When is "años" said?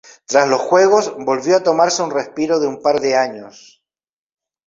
3.15-3.83